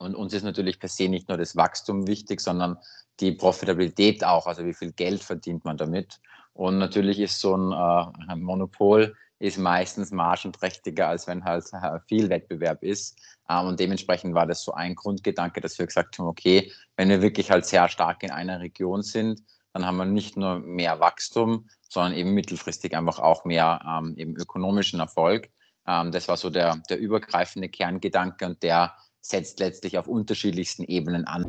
[0.00, 2.78] Und uns ist natürlich per se nicht nur das Wachstum wichtig, sondern
[3.20, 6.20] die Profitabilität auch, also wie viel Geld verdient man damit.
[6.54, 12.30] Und natürlich ist so ein, äh, Monopol ist meistens margenträchtiger, als wenn halt äh, viel
[12.30, 13.18] Wettbewerb ist.
[13.50, 17.20] Ähm, und dementsprechend war das so ein Grundgedanke, dass wir gesagt haben, okay, wenn wir
[17.20, 19.42] wirklich halt sehr stark in einer Region sind,
[19.74, 24.34] dann haben wir nicht nur mehr Wachstum, sondern eben mittelfristig einfach auch mehr ähm, eben
[24.34, 25.50] ökonomischen Erfolg.
[25.86, 31.26] Ähm, das war so der, der übergreifende Kerngedanke und der setzt letztlich auf unterschiedlichsten Ebenen
[31.26, 31.46] an.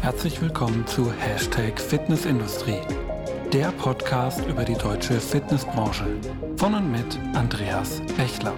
[0.00, 2.80] Herzlich willkommen zu Hashtag Fitnessindustrie,
[3.52, 6.04] der Podcast über die deutsche Fitnessbranche
[6.56, 8.54] von und mit Andreas Bechler.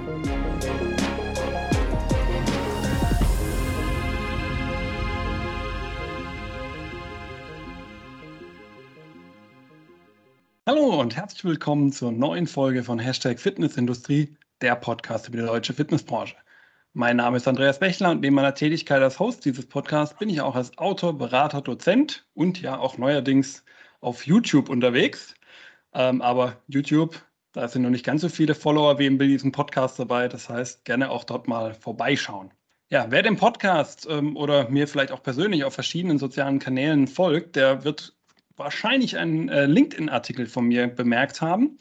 [10.65, 15.75] Hallo und herzlich willkommen zur neuen Folge von Hashtag Fitnessindustrie, der Podcast über die deutsche
[15.75, 16.37] Fitnessbranche.
[16.93, 20.41] Mein Name ist Andreas Bechler und neben meiner Tätigkeit als Host dieses Podcasts bin ich
[20.41, 23.65] auch als Autor, Berater, Dozent und ja auch neuerdings
[24.01, 25.35] auf YouTube unterwegs.
[25.95, 29.99] Ähm, aber YouTube, da sind noch nicht ganz so viele Follower wie in diesem Podcast
[29.99, 30.29] dabei.
[30.29, 32.53] Das heißt, gerne auch dort mal vorbeischauen.
[32.89, 37.57] Ja, wer dem Podcast ähm, oder mir vielleicht auch persönlich auf verschiedenen sozialen Kanälen folgt,
[37.57, 38.15] der wird
[38.65, 41.79] wahrscheinlich einen äh, LinkedIn-Artikel von mir bemerkt haben.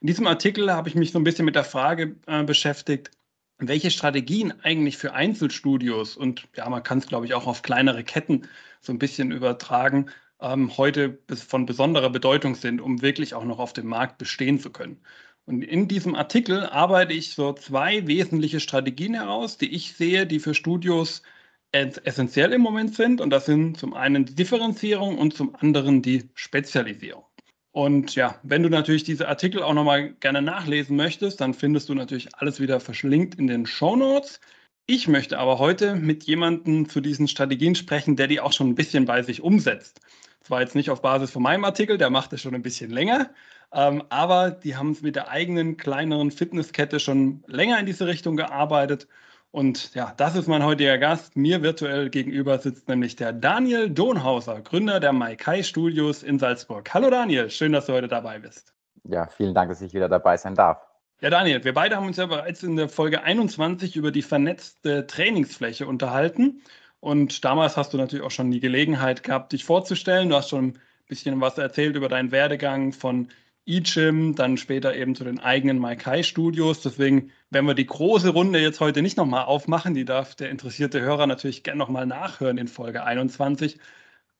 [0.00, 3.10] In diesem Artikel habe ich mich so ein bisschen mit der Frage äh, beschäftigt,
[3.58, 8.04] welche Strategien eigentlich für Einzelstudios und ja, man kann es, glaube ich, auch auf kleinere
[8.04, 8.46] Ketten
[8.80, 13.72] so ein bisschen übertragen, ähm, heute von besonderer Bedeutung sind, um wirklich auch noch auf
[13.72, 15.00] dem Markt bestehen zu können.
[15.46, 20.40] Und in diesem Artikel arbeite ich so zwei wesentliche Strategien heraus, die ich sehe, die
[20.40, 21.22] für Studios
[21.72, 23.20] essentiell im Moment sind.
[23.20, 27.24] Und das sind zum einen die Differenzierung und zum anderen die Spezialisierung.
[27.72, 31.94] Und ja, wenn du natürlich diese Artikel auch nochmal gerne nachlesen möchtest, dann findest du
[31.94, 34.40] natürlich alles wieder verschlinkt in den Show Notes.
[34.86, 38.74] Ich möchte aber heute mit jemandem zu diesen Strategien sprechen, der die auch schon ein
[38.74, 40.00] bisschen bei sich umsetzt.
[40.40, 43.30] Zwar jetzt nicht auf Basis von meinem Artikel, der macht es schon ein bisschen länger,
[43.72, 48.36] ähm, aber die haben es mit der eigenen kleineren Fitnesskette schon länger in diese Richtung
[48.36, 49.08] gearbeitet
[49.50, 51.36] und ja, das ist mein heutiger Gast.
[51.36, 56.92] Mir virtuell gegenüber sitzt nämlich der Daniel Donhauser, Gründer der Maikai Studios in Salzburg.
[56.92, 58.74] Hallo Daniel, schön, dass du heute dabei bist.
[59.04, 60.86] Ja, vielen Dank, dass ich wieder dabei sein darf.
[61.20, 65.06] Ja, Daniel, wir beide haben uns ja bereits in der Folge 21 über die vernetzte
[65.06, 66.62] Trainingsfläche unterhalten.
[67.00, 70.28] Und damals hast du natürlich auch schon die Gelegenheit gehabt, dich vorzustellen.
[70.28, 73.28] Du hast schon ein bisschen was erzählt über deinen Werdegang von
[73.68, 76.80] eGym, dann später eben zu den eigenen Maikai-Studios.
[76.80, 79.94] Deswegen werden wir die große Runde jetzt heute nicht nochmal aufmachen.
[79.94, 83.78] Die darf der interessierte Hörer natürlich gerne nochmal nachhören in Folge 21.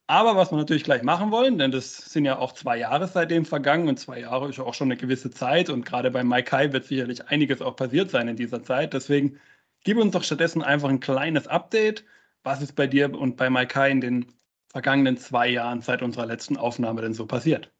[0.07, 3.45] Aber was wir natürlich gleich machen wollen, denn das sind ja auch zwei Jahre seitdem
[3.45, 6.73] vergangen und zwei Jahre ist ja auch schon eine gewisse Zeit und gerade bei Maikai
[6.73, 8.95] wird sicherlich einiges auch passiert sein in dieser Zeit.
[8.95, 9.39] Deswegen
[9.85, 12.05] gib uns doch stattdessen einfach ein kleines Update.
[12.43, 14.27] Was ist bei dir und bei Maikai in den
[14.71, 17.71] vergangenen zwei Jahren seit unserer letzten Aufnahme denn so passiert?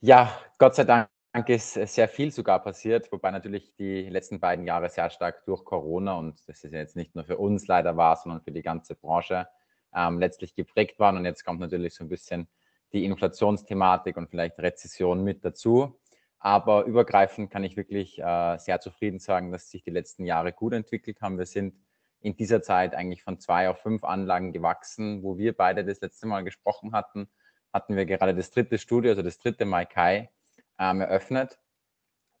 [0.00, 1.08] Ja, Gott sei Dank
[1.48, 6.12] ist sehr viel sogar passiert, wobei natürlich die letzten beiden Jahre sehr stark durch Corona
[6.12, 8.94] und das ist ja jetzt nicht nur für uns leider war, sondern für die ganze
[8.94, 9.48] Branche
[9.92, 11.16] ähm, letztlich geprägt waren.
[11.16, 12.46] Und jetzt kommt natürlich so ein bisschen
[12.92, 15.98] die Inflationsthematik und vielleicht Rezession mit dazu.
[16.38, 20.74] Aber übergreifend kann ich wirklich äh, sehr zufrieden sagen, dass sich die letzten Jahre gut
[20.74, 21.38] entwickelt haben.
[21.38, 21.74] Wir sind
[22.20, 26.28] in dieser Zeit eigentlich von zwei auf fünf Anlagen gewachsen, wo wir beide das letzte
[26.28, 27.28] Mal gesprochen hatten
[27.72, 30.30] hatten wir gerade das dritte Studio, also das dritte Maikai,
[30.78, 31.58] ähm, eröffnet.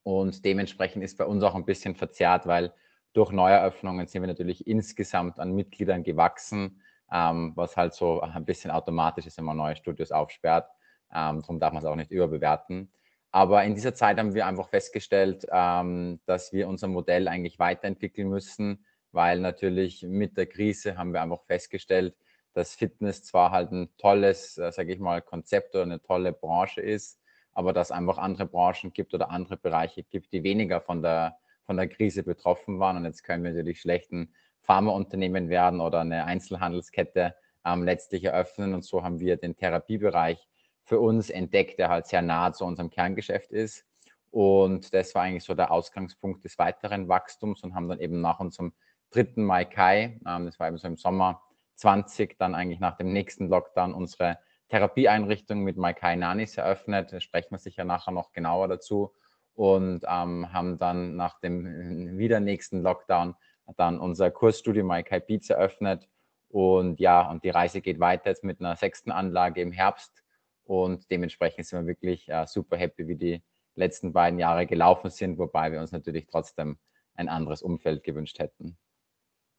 [0.02, 2.72] Und dementsprechend ist bei uns auch ein bisschen verzerrt, weil
[3.12, 8.70] durch Neueröffnungen sind wir natürlich insgesamt an Mitgliedern gewachsen, ähm, was halt so ein bisschen
[8.70, 10.70] automatisch ist, wenn man neue Studios aufsperrt.
[11.12, 12.92] Ähm, darum darf man es auch nicht überbewerten.
[13.30, 18.28] Aber in dieser Zeit haben wir einfach festgestellt, ähm, dass wir unser Modell eigentlich weiterentwickeln
[18.28, 22.14] müssen, weil natürlich mit der Krise haben wir einfach festgestellt,
[22.54, 26.80] dass Fitness zwar halt ein tolles, äh, sage ich mal, Konzept oder eine tolle Branche
[26.80, 27.20] ist,
[27.52, 31.76] aber dass einfach andere Branchen gibt oder andere Bereiche gibt, die weniger von der, von
[31.76, 32.96] der Krise betroffen waren.
[32.96, 37.34] Und jetzt können wir natürlich schlechten Pharmaunternehmen werden oder eine Einzelhandelskette
[37.64, 38.74] ähm, letztlich eröffnen.
[38.74, 40.48] Und so haben wir den Therapiebereich
[40.84, 43.84] für uns entdeckt, der halt sehr nah zu unserem Kerngeschäft ist.
[44.30, 48.40] Und das war eigentlich so der Ausgangspunkt des weiteren Wachstums und haben dann eben nach
[48.40, 48.72] unserem
[49.10, 51.42] dritten Mai Kai, ähm, das war eben so im Sommer
[51.78, 54.38] 20 dann eigentlich nach dem nächsten Lockdown unsere
[54.68, 57.12] Therapieeinrichtung mit Maikai Nanis eröffnet.
[57.12, 59.14] Da sprechen wir sicher nachher noch genauer dazu.
[59.54, 61.64] Und ähm, haben dann nach dem
[62.18, 63.34] wieder nächsten Lockdown
[63.76, 66.08] dann unser Kursstudio Maikai Beats eröffnet.
[66.48, 70.24] Und ja, und die Reise geht weiter jetzt mit einer sechsten Anlage im Herbst.
[70.64, 73.42] Und dementsprechend sind wir wirklich äh, super happy, wie die
[73.74, 76.78] letzten beiden Jahre gelaufen sind, wobei wir uns natürlich trotzdem
[77.14, 78.76] ein anderes Umfeld gewünscht hätten.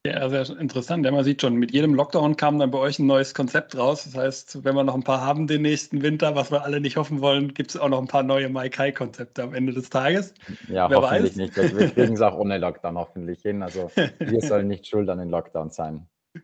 [0.06, 1.06] Ja, sehr interessant.
[1.06, 4.06] Ja, man sieht schon, mit jedem Lockdown kam dann bei euch ein neues Konzept raus.
[4.06, 6.96] Das heißt, wenn wir noch ein paar haben den nächsten Winter, was wir alle nicht
[6.96, 10.34] hoffen wollen, gibt es auch noch ein paar neue Maikai-Konzepte am Ende des Tages.
[10.70, 11.36] Ja, Wer hoffentlich weiß.
[11.36, 11.56] nicht.
[11.58, 13.62] Wir kriegen es auch ohne Lockdown hoffentlich hin.
[13.62, 16.08] Also wir sollen nicht schuld an den Lockdown sein.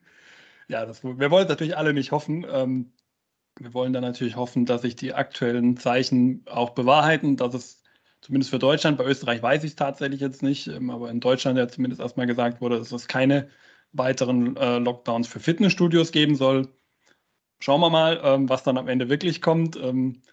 [0.68, 2.44] Ja, das, wir wollen es natürlich alle nicht hoffen.
[2.50, 2.92] Ähm,
[3.60, 7.84] wir wollen dann natürlich hoffen, dass sich die aktuellen Zeichen auch bewahrheiten, dass es
[8.26, 11.60] zumindest für Deutschland, bei Österreich weiß ich es tatsächlich jetzt nicht, ähm, aber in Deutschland
[11.60, 13.50] ja zumindest erstmal gesagt wurde, dass es keine
[13.92, 16.68] weiteren äh, Lockdowns für Fitnessstudios geben soll.
[17.60, 19.78] Schauen wir mal, ähm, was dann am Ende wirklich kommt.
[19.78, 20.24] Ähm,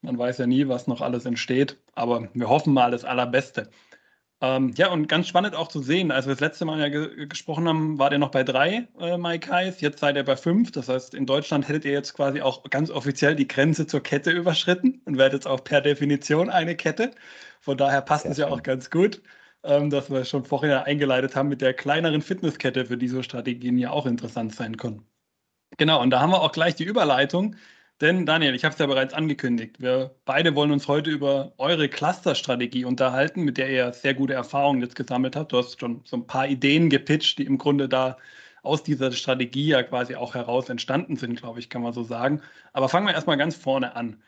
[0.00, 3.70] man weiß ja nie, was noch alles entsteht, aber wir hoffen mal das Allerbeste.
[4.42, 7.26] Ähm, ja, und ganz spannend auch zu sehen, als wir das letzte Mal ja ge
[7.26, 10.72] gesprochen haben, war der noch bei drei äh, Maikais, jetzt seid ihr bei fünf.
[10.72, 14.32] Das heißt, in Deutschland hättet ihr jetzt quasi auch ganz offiziell die Grenze zur Kette
[14.32, 17.12] überschritten und werdet jetzt auch per Definition eine Kette.
[17.60, 19.22] Von daher passt es ja auch ganz gut,
[19.62, 23.78] ähm, dass wir schon vorhin eingeleitet haben mit der kleineren Fitnesskette, für die so Strategien
[23.78, 25.06] ja auch interessant sein können.
[25.78, 27.56] Genau, und da haben wir auch gleich die Überleitung
[28.00, 31.88] denn Daniel, ich habe es ja bereits angekündigt, wir beide wollen uns heute über eure
[31.88, 35.52] Cluster-Strategie unterhalten, mit der ihr sehr gute Erfahrungen jetzt gesammelt habt.
[35.52, 38.16] Du hast schon so ein paar Ideen gepitcht, die im Grunde da
[38.62, 42.42] aus dieser Strategie ja quasi auch heraus entstanden sind, glaube ich, kann man so sagen.
[42.72, 44.22] Aber fangen wir erstmal ganz vorne an.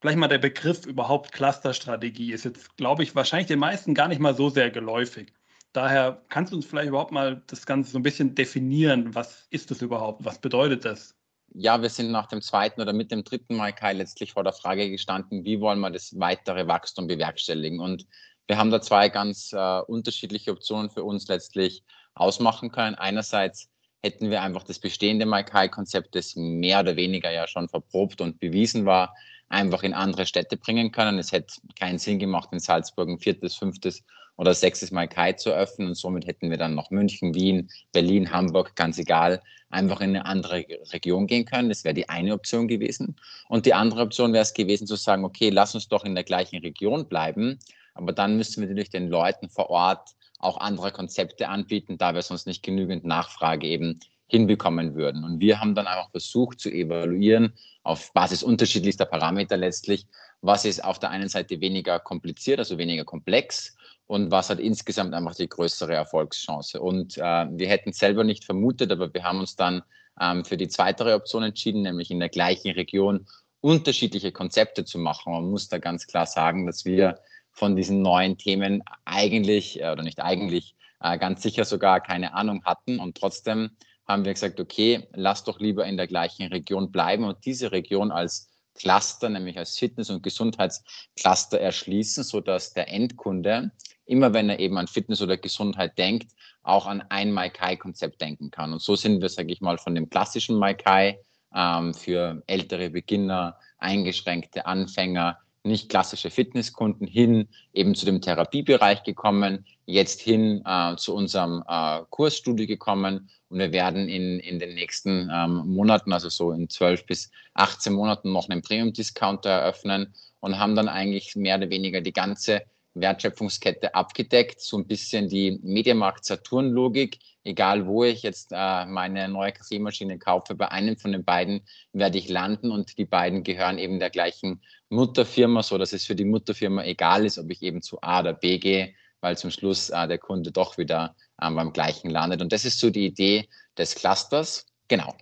[0.00, 4.20] Vielleicht mal der Begriff überhaupt Cluster-Strategie ist jetzt, glaube ich, wahrscheinlich den meisten gar nicht
[4.20, 5.32] mal so sehr geläufig.
[5.72, 9.14] Daher kannst du uns vielleicht überhaupt mal das Ganze so ein bisschen definieren.
[9.14, 10.24] Was ist das überhaupt?
[10.24, 11.16] Was bedeutet das?
[11.54, 14.52] Ja, wir sind nach dem zweiten oder mit dem dritten Mal Kai letztlich vor der
[14.52, 17.80] Frage gestanden, wie wollen wir das weitere Wachstum bewerkstelligen?
[17.80, 18.06] Und
[18.46, 21.84] wir haben da zwei ganz äh, unterschiedliche Optionen für uns letztlich
[22.14, 22.94] ausmachen können.
[22.94, 23.68] Einerseits
[24.02, 28.84] hätten wir einfach das bestehende Maikai-Konzept, das mehr oder weniger ja schon verprobt und bewiesen
[28.84, 29.14] war,
[29.48, 31.18] einfach in andere Städte bringen können.
[31.18, 34.02] Es hätte keinen Sinn gemacht, in Salzburg ein viertes, fünftes
[34.36, 35.88] oder sechstes Mal Kai zu öffnen.
[35.88, 40.26] Und somit hätten wir dann noch München, Wien, Berlin, Hamburg, ganz egal, einfach in eine
[40.26, 41.68] andere Region gehen können.
[41.68, 43.16] Das wäre die eine Option gewesen.
[43.48, 46.24] Und die andere Option wäre es gewesen zu sagen, okay, lass uns doch in der
[46.24, 47.58] gleichen Region bleiben.
[47.94, 52.22] Aber dann müssten wir natürlich den Leuten vor Ort auch andere Konzepte anbieten, da wir
[52.22, 55.24] sonst nicht genügend Nachfrage eben hinbekommen würden.
[55.24, 57.52] Und wir haben dann einfach versucht zu evaluieren,
[57.82, 60.06] auf Basis unterschiedlichster Parameter letztlich,
[60.40, 63.76] was ist auf der einen Seite weniger kompliziert, also weniger komplex
[64.12, 66.78] und was hat insgesamt einfach die größere Erfolgschance.
[66.78, 69.82] Und äh, wir hätten selber nicht vermutet, aber wir haben uns dann
[70.20, 73.26] ähm, für die zweite Option entschieden, nämlich in der gleichen Region
[73.62, 75.32] unterschiedliche Konzepte zu machen.
[75.32, 77.20] Man muss da ganz klar sagen, dass wir
[77.52, 82.62] von diesen neuen Themen eigentlich, äh, oder nicht eigentlich, äh, ganz sicher sogar keine Ahnung
[82.66, 82.98] hatten.
[82.98, 83.70] Und trotzdem
[84.06, 88.12] haben wir gesagt, okay, lass doch lieber in der gleichen Region bleiben und diese Region
[88.12, 93.70] als Cluster, nämlich als Fitness- und Gesundheitscluster erschließen, sodass der Endkunde
[94.06, 96.32] immer wenn er eben an Fitness oder Gesundheit denkt,
[96.62, 98.72] auch an ein Maikai-Konzept denken kann.
[98.72, 101.18] Und so sind wir, sage ich mal, von dem klassischen Maikai
[101.54, 109.64] ähm, für ältere Beginner, eingeschränkte Anfänger, nicht klassische Fitnesskunden hin eben zu dem Therapiebereich gekommen,
[109.86, 115.30] jetzt hin äh, zu unserem äh, Kursstudio gekommen und wir werden in, in den nächsten
[115.30, 120.74] ähm, Monaten, also so in 12 bis 18 Monaten noch einen Premium-Discounter eröffnen und haben
[120.74, 122.62] dann eigentlich mehr oder weniger die ganze
[122.94, 127.18] Wertschöpfungskette abgedeckt, so ein bisschen die Mediamarkt-Saturn-Logik.
[127.44, 131.60] Egal, wo ich jetzt äh, meine neue Kaffeemaschine kaufe, bei einem von den beiden
[131.92, 136.14] werde ich landen und die beiden gehören eben der gleichen Mutterfirma, so dass es für
[136.14, 139.90] die Mutterfirma egal ist, ob ich eben zu A oder B gehe, weil zum Schluss
[139.90, 141.14] äh, der Kunde doch wieder
[141.46, 142.42] äh, beim gleichen landet.
[142.42, 144.66] Und das ist so die Idee des Clusters.
[144.88, 145.14] Genau.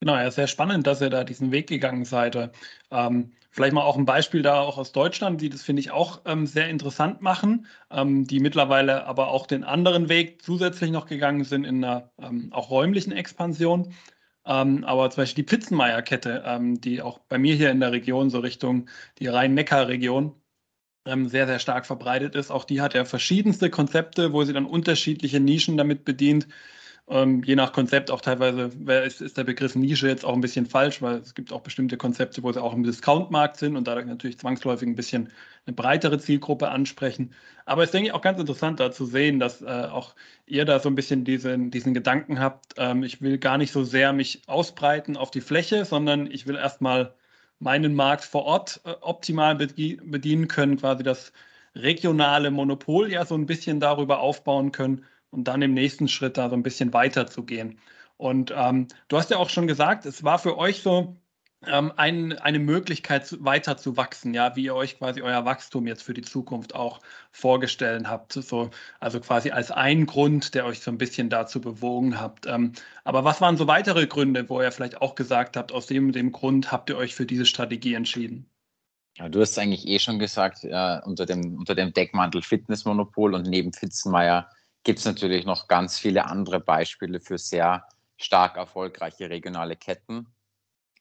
[0.00, 2.50] Genau, ja, sehr spannend, dass ihr da diesen Weg gegangen seid.
[2.90, 6.20] Ähm, vielleicht mal auch ein Beispiel da auch aus Deutschland, die das finde ich auch
[6.26, 11.44] ähm, sehr interessant machen, ähm, die mittlerweile aber auch den anderen Weg zusätzlich noch gegangen
[11.44, 13.94] sind in einer ähm, auch räumlichen Expansion.
[14.46, 18.28] Ähm, aber zum Beispiel die Pizzenmeier-Kette, ähm, die auch bei mir hier in der Region,
[18.28, 20.34] so Richtung die Rhein-Neckar-Region,
[21.04, 22.50] sehr, sehr stark verbreitet ist.
[22.50, 26.46] Auch die hat ja verschiedenste Konzepte, wo sie dann unterschiedliche Nischen damit bedient.
[27.06, 28.70] Ähm, je nach Konzept auch teilweise
[29.04, 31.98] ist, ist, der Begriff Nische jetzt auch ein bisschen falsch, weil es gibt auch bestimmte
[31.98, 35.30] Konzepte, wo sie auch im Discount-Markt sind und dadurch natürlich zwangsläufig ein bisschen
[35.66, 37.34] eine breitere Zielgruppe ansprechen.
[37.66, 40.14] Aber es ist, denke ich, auch ganz interessant da zu sehen, dass äh, auch
[40.46, 43.84] ihr da so ein bisschen diesen, diesen Gedanken habt, ähm, ich will gar nicht so
[43.84, 47.12] sehr mich ausbreiten auf die Fläche, sondern ich will erstmal
[47.64, 51.32] meinen Markt vor Ort äh, optimal bedienen können, quasi das
[51.74, 56.48] regionale Monopol ja so ein bisschen darüber aufbauen können und dann im nächsten Schritt da
[56.50, 57.80] so ein bisschen weiter zu gehen.
[58.16, 61.16] Und ähm, du hast ja auch schon gesagt, es war für euch so
[61.68, 66.02] ähm, ein, eine Möglichkeit weiter zu wachsen, ja, wie ihr euch quasi euer Wachstum jetzt
[66.02, 67.00] für die Zukunft auch
[67.32, 68.32] vorgestellt habt.
[68.32, 72.46] So, also quasi als ein Grund, der euch so ein bisschen dazu bewogen habt.
[72.46, 72.72] Ähm,
[73.04, 76.32] aber was waren so weitere Gründe, wo ihr vielleicht auch gesagt habt, aus dem, dem
[76.32, 78.48] Grund habt ihr euch für diese Strategie entschieden?
[79.16, 83.46] Ja, du hast eigentlich eh schon gesagt, äh, unter, dem, unter dem Deckmantel Fitnessmonopol und
[83.46, 84.50] neben Fitzenmeier
[84.82, 90.26] gibt es natürlich noch ganz viele andere Beispiele für sehr stark erfolgreiche regionale Ketten.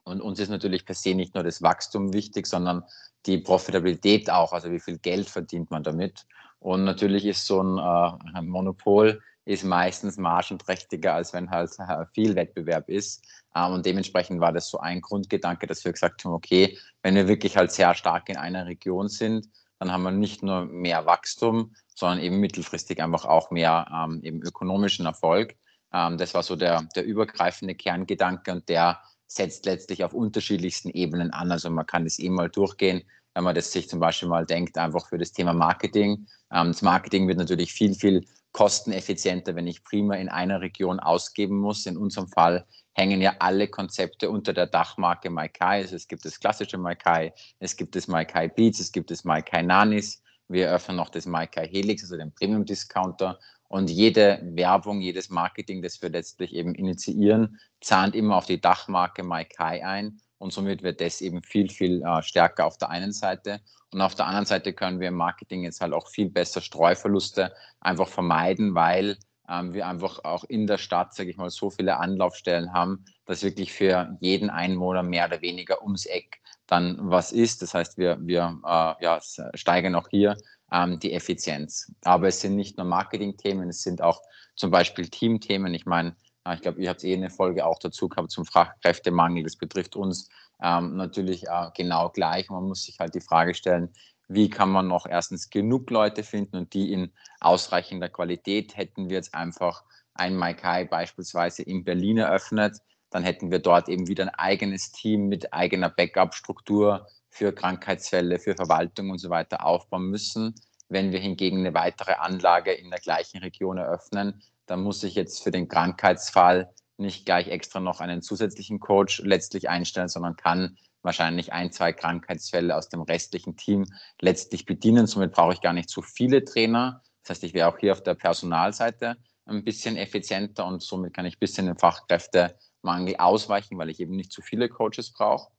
[0.04, 2.84] Und uns ist natürlich per se nicht nur das Wachstum wichtig, sondern
[3.26, 6.26] die Profitabilität auch, also wie viel Geld verdient man damit.
[6.60, 12.36] Und natürlich ist so ein, äh, Monopol ist meistens margenträchtiger, als wenn halt äh, viel
[12.36, 13.24] Wettbewerb ist.
[13.56, 17.28] Ähm, und dementsprechend war das so ein Grundgedanke, dass wir gesagt haben, okay, wenn wir
[17.28, 21.76] wirklich halt sehr stark in einer Region sind, dann haben wir nicht nur mehr Wachstum,
[21.96, 25.56] sondern eben mittelfristig einfach auch mehr ähm, eben ökonomischen Erfolg.
[25.92, 29.02] Ähm, das war so der, der übergreifende Kerngedanke und der
[29.36, 31.52] setzt letztlich auf unterschiedlichsten Ebenen an.
[31.52, 34.78] Also man kann das eben mal durchgehen, wenn man das sich zum Beispiel mal denkt,
[34.78, 36.28] einfach für das Thema Marketing.
[36.52, 41.58] Ähm, das Marketing wird natürlich viel, viel kosteneffizienter, wenn ich prima in einer Region ausgeben
[41.58, 41.86] muss.
[41.86, 45.82] In unserem Fall hängen ja alle Konzepte unter der Dachmarke Maikai.
[45.82, 49.64] Also es gibt das klassische Maikai, es gibt das Maikai Beats, es gibt das Maikai
[49.64, 50.22] Nanis.
[50.48, 53.40] Wir öffnen noch das Maikai Helix, also den Premium Discounter.
[53.74, 59.24] Und jede Werbung, jedes Marketing, das wir letztlich eben initiieren, zahlt immer auf die Dachmarke
[59.24, 60.22] Maikai ein.
[60.38, 63.62] Und somit wird das eben viel, viel äh, stärker auf der einen Seite.
[63.92, 67.52] Und auf der anderen Seite können wir im Marketing jetzt halt auch viel besser Streuverluste
[67.80, 69.18] einfach vermeiden, weil
[69.50, 73.42] ähm, wir einfach auch in der Stadt, sage ich mal, so viele Anlaufstellen haben, dass
[73.42, 77.64] wirklich für jeden Einwohner mehr oder weniger ums Eck dann was ist.
[77.64, 79.20] Das heißt, wir, wir äh, ja,
[79.56, 80.38] steigern auch hier
[80.74, 81.94] ähm, die Effizienz.
[82.04, 84.22] Aber es sind nicht nur Marketing-Themen, es sind auch
[84.56, 85.74] zum Beispiel Team-Themen.
[85.74, 86.16] Ich meine,
[86.54, 89.44] ich glaube, ihr habt eh eine Folge auch dazu gehabt zum Fachkräftemangel.
[89.44, 90.30] Das betrifft uns
[90.62, 92.50] ähm, natürlich äh, genau gleich.
[92.50, 93.94] Man muss sich halt die Frage stellen,
[94.28, 98.76] wie kann man noch erstens genug Leute finden und die in ausreichender Qualität.
[98.76, 99.84] Hätten wir jetzt einfach
[100.16, 102.78] ein Maikai beispielsweise in Berlin eröffnet,
[103.10, 108.56] dann hätten wir dort eben wieder ein eigenes Team mit eigener Backup-Struktur, für Krankheitsfälle, für
[108.56, 110.54] Verwaltung und so weiter aufbauen müssen.
[110.88, 115.42] Wenn wir hingegen eine weitere Anlage in der gleichen Region eröffnen, dann muss ich jetzt
[115.42, 121.52] für den Krankheitsfall nicht gleich extra noch einen zusätzlichen Coach letztlich einstellen, sondern kann wahrscheinlich
[121.52, 123.86] ein, zwei Krankheitsfälle aus dem restlichen Team
[124.22, 125.08] letztlich bedienen.
[125.08, 127.02] Somit brauche ich gar nicht so viele Trainer.
[127.24, 131.26] Das heißt, ich wäre auch hier auf der Personalseite ein bisschen effizienter und somit kann
[131.26, 135.52] ich ein bisschen den Fachkräftemangel ausweichen, weil ich eben nicht zu viele Coaches brauche.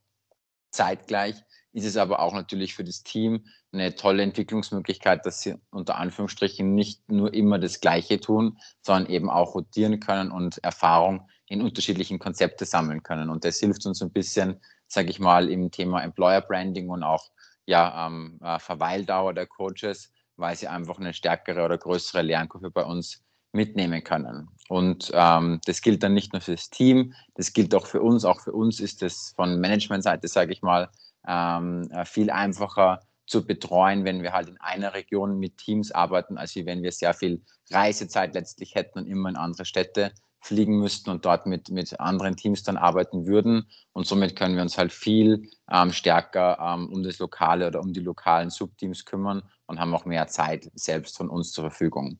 [0.75, 1.35] Zeitgleich
[1.71, 6.73] ist es aber auch natürlich für das Team eine tolle Entwicklungsmöglichkeit, dass sie unter Anführungsstrichen
[6.73, 12.17] nicht nur immer das Gleiche tun, sondern eben auch rotieren können und Erfahrung in unterschiedlichen
[12.17, 13.29] Konzepte sammeln können.
[13.29, 17.29] Und das hilft uns ein bisschen, sage ich mal, im Thema Employer Branding und auch
[17.65, 22.83] ja, ähm, äh, Verweildauer der Coaches, weil sie einfach eine stärkere oder größere Lernkurve bei
[22.83, 24.49] uns mitnehmen können.
[24.67, 28.25] Und ähm, das gilt dann nicht nur für das Team, das gilt auch für uns.
[28.25, 30.89] Auch für uns ist es von Managementseite, sage ich mal,
[31.27, 36.37] ähm, äh, viel einfacher zu betreuen, wenn wir halt in einer Region mit Teams arbeiten,
[36.37, 41.09] als wenn wir sehr viel Reisezeit letztlich hätten und immer in andere Städte fliegen müssten
[41.09, 43.67] und dort mit, mit anderen Teams dann arbeiten würden.
[43.93, 47.93] Und somit können wir uns halt viel ähm, stärker ähm, um das Lokale oder um
[47.93, 52.19] die lokalen Subteams kümmern und haben auch mehr Zeit selbst von uns zur Verfügung.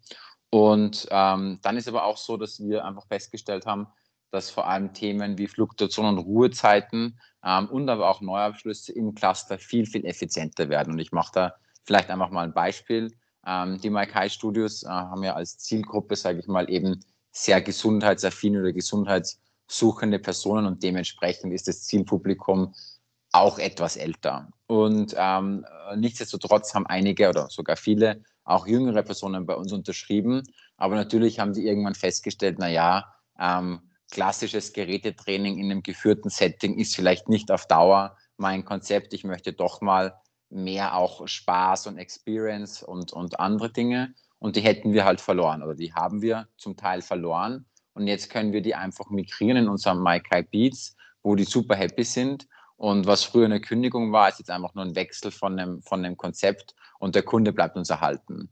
[0.56, 3.88] Und ähm, dann ist aber auch so, dass wir einfach festgestellt haben,
[4.32, 9.60] dass vor allem Themen wie Fluktuation und Ruhezeiten ähm, und aber auch Neuabschlüsse im Cluster
[9.60, 10.94] viel, viel effizienter werden.
[10.94, 13.14] Und ich mache da vielleicht einfach mal ein Beispiel.
[13.46, 18.62] Ähm, die Maikai Studios äh, haben ja als Zielgruppe, sage ich mal, eben sehr gesundheitsaffine
[18.62, 22.74] oder gesundheitssuchende Personen und dementsprechend ist das Zielpublikum
[23.34, 24.48] auch etwas älter.
[24.68, 25.66] Und ähm,
[25.98, 30.44] nichtsdestotrotz haben einige oder sogar viele auch jüngere Personen bei uns unterschrieben.
[30.78, 36.78] Aber natürlich haben die irgendwann festgestellt, na ja, ähm, klassisches Gerätetraining in einem geführten Setting
[36.78, 39.14] ist vielleicht nicht auf Dauer mein Konzept.
[39.14, 40.16] Ich möchte doch mal
[40.50, 44.14] mehr auch Spaß und Experience und, und andere Dinge.
[44.40, 47.66] Und die hätten wir halt verloren oder die haben wir zum Teil verloren.
[47.94, 52.04] Und jetzt können wir die einfach migrieren in unserem MyKai Beats, wo die super happy
[52.04, 52.48] sind.
[52.78, 56.04] Und was früher eine Kündigung war, ist jetzt einfach nur ein Wechsel von einem, von
[56.04, 58.50] einem Konzept und der Kunde bleibt uns erhalten.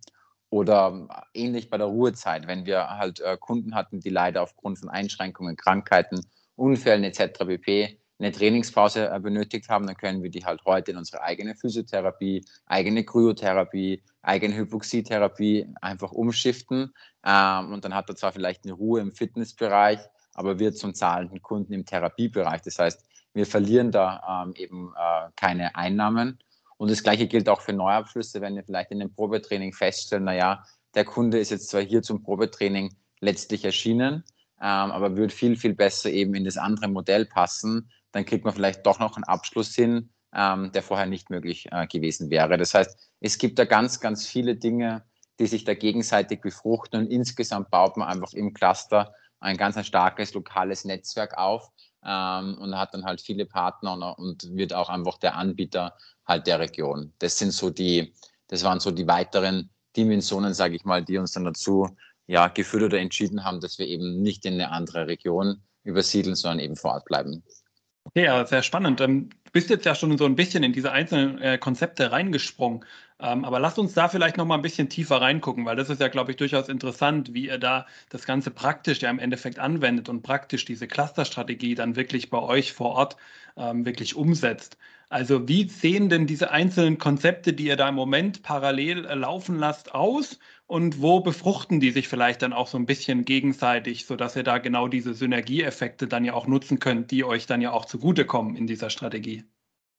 [0.49, 4.89] Oder ähnlich bei der Ruhezeit, wenn wir halt äh, Kunden hatten, die leider aufgrund von
[4.89, 7.39] Einschränkungen, Krankheiten, Unfällen etc.
[7.39, 7.97] pp.
[8.19, 12.45] eine Trainingspause äh, benötigt haben, dann können wir die halt heute in unsere eigene Physiotherapie,
[12.67, 16.93] eigene Kryotherapie, eigene Hypoxietherapie einfach umschiften.
[17.25, 19.99] Ähm, und dann hat er zwar vielleicht eine Ruhe im Fitnessbereich,
[20.35, 22.61] aber wird zum zahlenden Kunden im Therapiebereich.
[22.61, 26.37] Das heißt, wir verlieren da ähm, eben äh, keine Einnahmen.
[26.83, 30.65] Und das Gleiche gilt auch für Neuabschlüsse, wenn wir vielleicht in einem Probetraining feststellen, naja,
[30.95, 34.25] der Kunde ist jetzt zwar hier zum Probetraining letztlich erschienen,
[34.59, 38.53] ähm, aber würde viel, viel besser eben in das andere Modell passen, dann kriegt man
[38.53, 42.57] vielleicht doch noch einen Abschluss hin, ähm, der vorher nicht möglich äh, gewesen wäre.
[42.57, 45.05] Das heißt, es gibt da ganz, ganz viele Dinge,
[45.39, 49.85] die sich da gegenseitig befruchten und insgesamt baut man einfach im Cluster ein ganz ein
[49.85, 51.71] starkes lokales Netzwerk auf
[52.05, 55.95] ähm, und hat dann halt viele Partner und, wird auch einfach der Anbieter
[56.25, 57.13] halt der Region.
[57.19, 58.13] Das sind so die,
[58.47, 61.87] das waren so die weiteren Dimensionen, sage ich mal, die uns dann dazu
[62.27, 66.59] ja, geführt oder entschieden haben, dass wir eben nicht in eine andere Region übersiedeln, sondern
[66.59, 67.43] eben vor Ort bleiben.
[68.05, 69.01] Okay, ja, sehr spannend.
[69.01, 72.85] Ähm, du bist jetzt ja schon so ein bisschen in diese einzelnen äh, Konzepte reingesprungen.
[73.23, 76.01] Ähm, aber lasst uns da vielleicht noch mal ein bisschen tiefer reingucken, weil das ist
[76.01, 80.09] ja, glaube ich, durchaus interessant, wie ihr da das Ganze praktisch ja im Endeffekt anwendet
[80.09, 83.15] und praktisch diese Clusterstrategie dann wirklich bei euch vor Ort
[83.55, 84.77] ähm, wirklich umsetzt.
[85.07, 89.57] Also wie sehen denn diese einzelnen Konzepte, die ihr da im Moment parallel äh, laufen
[89.57, 90.37] lasst, aus?
[90.67, 94.57] Und wo befruchten die sich vielleicht dann auch so ein bisschen gegenseitig, sodass ihr da
[94.57, 98.67] genau diese Synergieeffekte dann ja auch nutzen könnt, die euch dann ja auch zugutekommen in
[98.67, 99.45] dieser Strategie?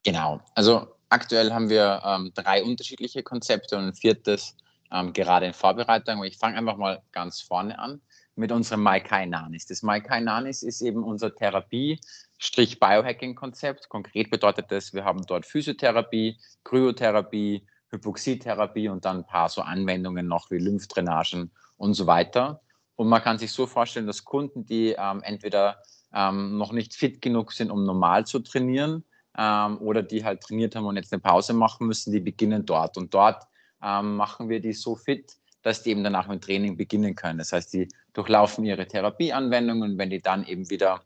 [0.04, 0.43] Genau.
[0.54, 4.56] Also aktuell haben wir ähm, drei unterschiedliche Konzepte und ein viertes
[4.90, 6.25] ähm, gerade in Vorbereitung.
[6.25, 8.00] Ich fange einfach mal ganz vorne an
[8.35, 9.66] mit unserem Maikai Nanis.
[9.66, 13.88] Das Maikai Nanis ist eben unser Therapie-Biohacking-Konzept.
[13.88, 20.26] Konkret bedeutet das, wir haben dort Physiotherapie, Kryotherapie, Hypoxietherapie und dann ein paar so Anwendungen
[20.26, 22.61] noch wie Lymphdrainagen und so weiter.
[22.97, 25.78] Und man kann sich so vorstellen, dass Kunden, die ähm, entweder
[26.12, 29.04] ähm, noch nicht fit genug sind, um normal zu trainieren,
[29.37, 32.97] ähm, oder die halt trainiert haben und jetzt eine Pause machen müssen, die beginnen dort.
[32.97, 33.45] Und dort
[33.83, 37.38] ähm, machen wir die so fit, dass die eben danach mit Training beginnen können.
[37.38, 41.03] Das heißt, die durchlaufen ihre Therapieanwendungen und wenn die dann eben wieder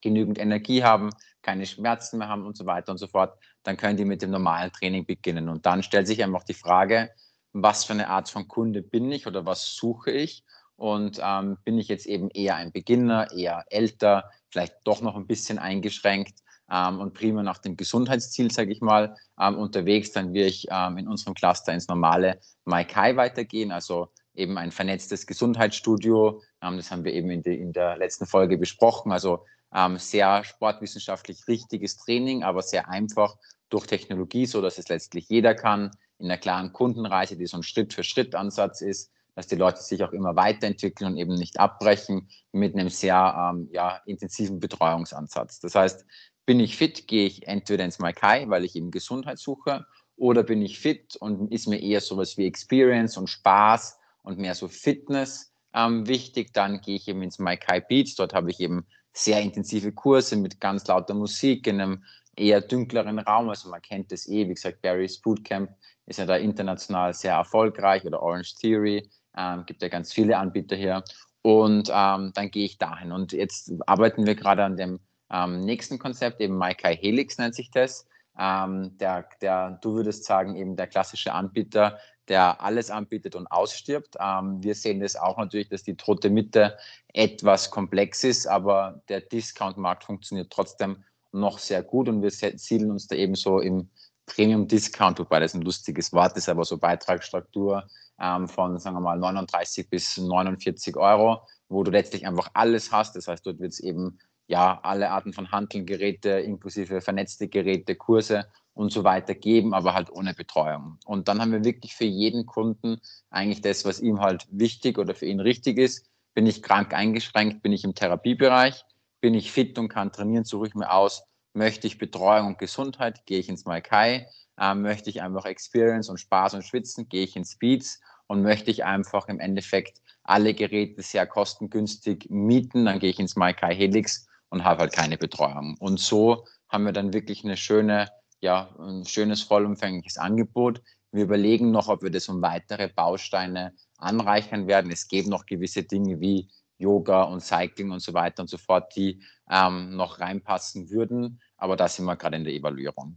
[0.00, 1.10] genügend Energie haben,
[1.42, 4.30] keine Schmerzen mehr haben und so weiter und so fort, dann können die mit dem
[4.30, 5.48] normalen Training beginnen.
[5.48, 7.10] Und dann stellt sich einfach die Frage,
[7.52, 10.44] was für eine Art von Kunde bin ich oder was suche ich?
[10.74, 15.26] Und ähm, bin ich jetzt eben eher ein Beginner, eher älter, vielleicht doch noch ein
[15.26, 16.34] bisschen eingeschränkt
[16.70, 20.98] ähm, und prima nach dem Gesundheitsziel, sage ich mal, ähm, unterwegs, dann will ich ähm,
[20.98, 26.42] in unserem Cluster ins normale Maikai weitergehen, also eben ein vernetztes Gesundheitsstudio.
[26.62, 29.12] Ähm, das haben wir eben in, die, in, der letzten Folge besprochen.
[29.12, 33.36] Also ähm, sehr sportwissenschaftlich richtiges Training, aber sehr einfach
[33.68, 37.62] durch Technologie, so dass es letztlich jeder kann, in einer klaren Kundenreise, die so ein
[37.62, 42.88] Schritt-für-Schritt-Ansatz ist, dass die Leute sich auch immer weiterentwickeln und eben nicht abbrechen mit einem
[42.88, 45.60] sehr ähm, ja, intensiven Betreuungsansatz.
[45.60, 46.06] Das heißt,
[46.46, 49.84] bin ich fit, gehe ich entweder ins Maikai, weil ich eben Gesundheit suche,
[50.16, 54.54] oder bin ich fit und ist mir eher sowas wie Experience und Spaß und mehr
[54.54, 58.14] so Fitness ähm, wichtig, dann gehe ich eben ins Maikai Beach.
[58.16, 62.04] Dort habe ich eben sehr intensive Kurse mit ganz lauter Musik in einem
[62.34, 63.50] eher dunkleren Raum.
[63.50, 65.70] Also man kennt das eh, wie gesagt, Barry's Bootcamp
[66.06, 70.76] ist ja da international sehr erfolgreich oder Orange Theory, ähm, gibt ja ganz viele Anbieter
[70.76, 71.02] hier.
[71.42, 73.12] Und ähm, dann gehe ich dahin.
[73.12, 74.98] Und jetzt arbeiten wir gerade an dem
[75.30, 78.06] ähm, nächsten Konzept, eben Maikai Helix nennt sich das.
[78.38, 84.16] Ähm, der, der, du würdest sagen, eben der klassische Anbieter, der alles anbietet und ausstirbt.
[84.20, 86.76] Ähm, wir sehen das auch natürlich, dass die tote Mitte
[87.12, 93.06] etwas komplex ist, aber der Discount-Markt funktioniert trotzdem noch sehr gut und wir siedeln uns
[93.06, 93.88] da eben so im
[94.26, 97.88] Premium-Discount, wobei das ein lustiges Wort ist, aber so Beitragsstruktur
[98.20, 103.14] ähm, von, sagen wir mal, 39 bis 49 Euro, wo du letztlich einfach alles hast.
[103.16, 108.46] Das heißt, dort wird es eben ja, alle Arten von Handelgeräte, inklusive vernetzte Geräte, Kurse
[108.74, 110.98] und so weiter geben, aber halt ohne Betreuung.
[111.04, 115.14] Und dann haben wir wirklich für jeden Kunden eigentlich das, was ihm halt wichtig oder
[115.14, 116.06] für ihn richtig ist.
[116.34, 118.84] Bin ich krank eingeschränkt, bin ich im Therapiebereich,
[119.20, 123.24] bin ich fit und kann trainieren, suche ich mir aus, möchte ich Betreuung und Gesundheit,
[123.26, 124.28] gehe ich ins Maikai,
[124.58, 128.70] äh, möchte ich einfach Experience und Spaß und Schwitzen, gehe ich ins Speeds und möchte
[128.70, 134.25] ich einfach im Endeffekt alle Geräte sehr kostengünstig mieten, dann gehe ich ins Maikai Helix
[134.50, 135.76] und habe halt keine Betreuung.
[135.78, 138.08] Und so haben wir dann wirklich eine schöne,
[138.40, 140.82] ja, ein schönes vollumfängliches Angebot.
[141.12, 144.90] Wir überlegen noch, ob wir das um weitere Bausteine anreichern werden.
[144.90, 148.94] Es gibt noch gewisse Dinge wie Yoga und Cycling und so weiter und so fort,
[148.96, 151.40] die ähm, noch reinpassen würden.
[151.56, 153.16] Aber da sind wir gerade in der Evaluierung.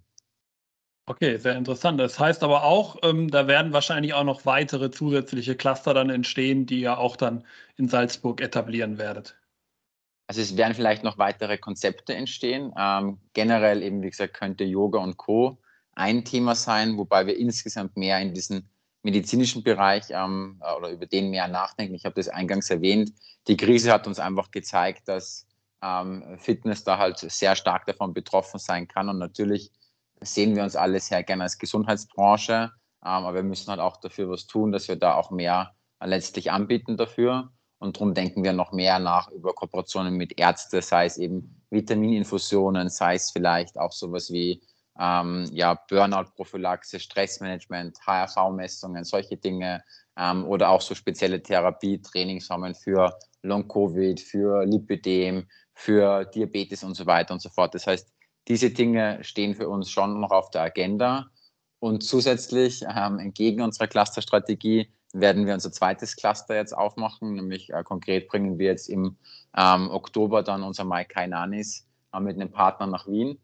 [1.09, 1.99] Okay, sehr interessant.
[1.99, 6.67] Das heißt aber auch, ähm, da werden wahrscheinlich auch noch weitere zusätzliche Cluster dann entstehen,
[6.67, 7.45] die ihr auch dann
[7.77, 9.38] in Salzburg etablieren werdet.
[10.29, 12.71] Also es werden vielleicht noch weitere Konzepte entstehen.
[12.77, 15.57] Ähm, generell eben, wie gesagt, könnte Yoga und Co.
[15.93, 18.69] ein Thema sein, wobei wir insgesamt mehr in diesen
[19.01, 21.95] medizinischen Bereich ähm, äh, oder über den mehr nachdenken.
[21.95, 23.11] Ich habe das eingangs erwähnt.
[23.47, 25.47] Die Krise hat uns einfach gezeigt, dass
[25.81, 29.09] ähm, Fitness da halt sehr stark davon betroffen sein kann.
[29.09, 29.71] Und natürlich
[30.21, 32.69] sehen wir uns alle sehr gerne als Gesundheitsbranche, ähm,
[33.01, 36.97] aber wir müssen halt auch dafür was tun, dass wir da auch mehr letztlich anbieten
[36.97, 37.51] dafür.
[37.79, 42.89] Und darum denken wir noch mehr nach über Kooperationen mit Ärzten, sei es eben Vitamininfusionen,
[42.89, 44.61] sei es vielleicht auch sowas wie
[44.99, 49.83] ähm, ja, Burnout-Prophylaxe, Stressmanagement, HRV-Messungen, solche Dinge
[50.17, 57.33] ähm, oder auch so spezielle Therapie-Trainingsformen für Long-Covid, für Lipidem, für Diabetes und so weiter
[57.33, 57.73] und so fort.
[57.73, 58.11] Das heißt,
[58.49, 61.29] diese Dinge stehen für uns schon noch auf der Agenda.
[61.79, 67.33] Und zusätzlich, ähm, entgegen unserer Clusterstrategie, werden wir unser zweites Cluster jetzt aufmachen.
[67.33, 69.17] Nämlich äh, konkret bringen wir jetzt im
[69.55, 73.39] ähm, Oktober dann unser Maikai Nanis äh, mit einem Partner nach Wien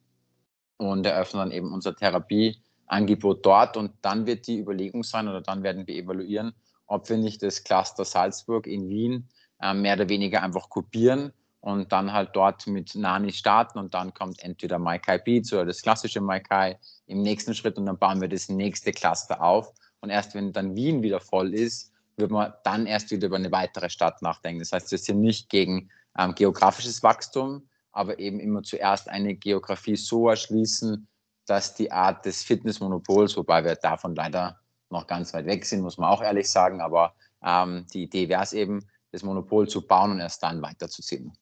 [0.78, 3.78] und eröffnen dann eben unser Therapieangebot dort.
[3.78, 6.54] Und dann wird die Überlegung sein oder dann werden wir evaluieren,
[6.88, 9.28] ob wir nicht das Cluster Salzburg in Wien
[9.62, 11.34] äh, mehr oder weniger einfach kopieren
[11.65, 15.82] und dann halt dort mit Nani starten und dann kommt entweder Maikai Beats oder das
[15.82, 19.73] klassische Maikai im nächsten Schritt und dann bauen wir das nächste Cluster auf.
[20.05, 23.51] Und erst wenn dann Wien wieder voll ist, wird man dann erst wieder über eine
[23.51, 24.59] weitere Stadt nachdenken.
[24.59, 29.95] Das heißt, wir sind nicht gegen ähm, geografisches Wachstum, aber eben immer zuerst eine Geografie
[29.95, 31.07] so erschließen,
[31.47, 34.59] dass die Art des Fitnessmonopols, wobei wir davon leider
[34.91, 38.43] noch ganz weit weg sind, muss man auch ehrlich sagen, aber ähm, die Idee wäre
[38.43, 41.33] es eben, das Monopol zu bauen und erst dann weiterzuziehen.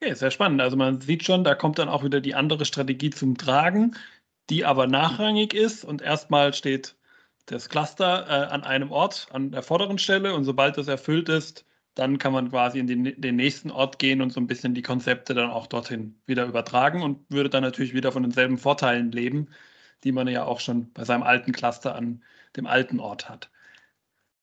[0.00, 0.62] Okay, sehr spannend.
[0.62, 3.94] Also man sieht schon, da kommt dann auch wieder die andere Strategie zum Tragen,
[4.48, 6.97] die aber nachrangig ist und erstmal steht
[7.50, 11.64] das Cluster äh, an einem Ort, an der vorderen Stelle und sobald das erfüllt ist,
[11.94, 14.82] dann kann man quasi in den, den, nächsten Ort gehen und so ein bisschen die
[14.82, 19.48] Konzepte dann auch dorthin wieder übertragen und würde dann natürlich wieder von denselben Vorteilen leben,
[20.04, 22.22] die man ja auch schon bei seinem alten Cluster an
[22.56, 23.50] dem alten Ort hat.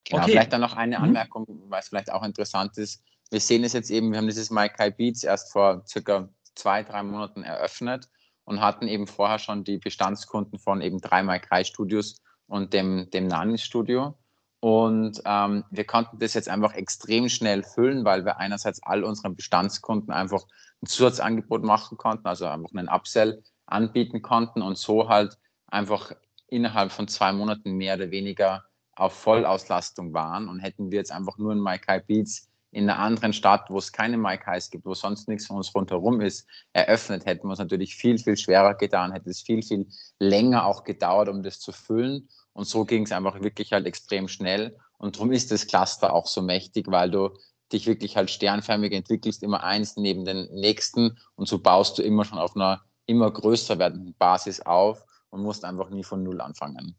[0.04, 0.32] Genau, okay.
[0.32, 1.06] vielleicht dann noch eine mhm.
[1.06, 1.70] Anmerkung, mhm.
[1.70, 3.04] weil es vielleicht auch interessant ist.
[3.32, 7.04] Wir sehen es jetzt eben, wir haben dieses Maikai Beats erst vor circa zwei, drei
[7.04, 8.10] Monaten eröffnet
[8.44, 13.28] und hatten eben vorher schon die Bestandskunden von eben drei Maikai Studios und dem, dem
[13.28, 14.16] Nani Studio.
[14.60, 19.36] Und ähm, wir konnten das jetzt einfach extrem schnell füllen, weil wir einerseits all unseren
[19.36, 20.44] Bestandskunden einfach
[20.82, 26.14] ein Zusatzangebot machen konnten, also einfach einen Upsell anbieten konnten und so halt einfach
[26.48, 28.64] innerhalb von zwei Monaten mehr oder weniger
[28.96, 30.48] auf Vollauslastung waren.
[30.48, 33.94] Und hätten wir jetzt einfach nur ein MyKai Beats in einer anderen Stadt, wo es
[33.94, 37.96] keine MyKais gibt, wo sonst nichts von uns rundherum ist, eröffnet, hätten wir es natürlich
[37.96, 39.88] viel, viel schwerer getan, hätte es viel, viel
[40.20, 42.28] länger auch gedauert, um das zu füllen.
[42.52, 44.78] Und so ging es einfach wirklich halt extrem schnell.
[44.98, 47.30] Und darum ist das Cluster auch so mächtig, weil du
[47.72, 51.18] dich wirklich halt sternförmig entwickelst, immer eins neben den nächsten.
[51.36, 55.64] Und so baust du immer schon auf einer immer größer werdenden Basis auf und musst
[55.64, 56.98] einfach nie von Null anfangen.